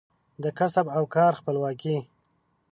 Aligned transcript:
د 0.43 0.45
کسب 0.57 0.85
او 0.97 1.03
کار 1.15 1.33
خپلواکي 1.39 1.97